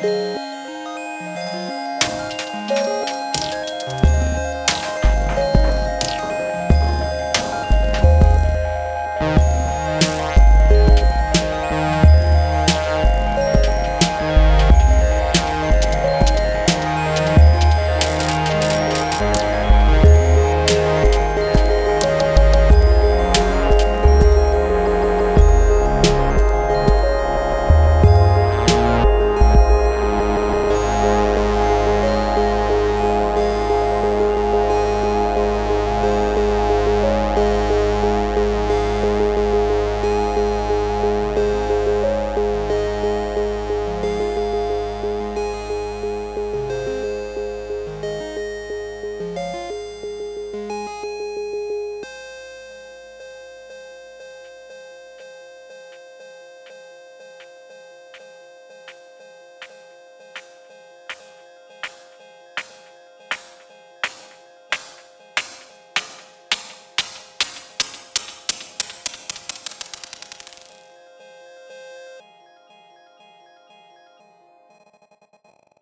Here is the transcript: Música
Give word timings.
Música 0.00 0.57